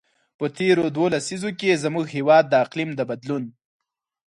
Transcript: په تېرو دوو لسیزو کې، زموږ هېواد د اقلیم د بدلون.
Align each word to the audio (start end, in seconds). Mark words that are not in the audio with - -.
په 0.39 0.45
تېرو 0.57 0.85
دوو 0.95 1.05
لسیزو 1.13 1.49
کې، 1.59 1.81
زموږ 1.83 2.05
هېواد 2.17 2.43
د 2.49 2.53
اقلیم 2.63 2.89
د 2.95 3.01
بدلون. 3.09 3.43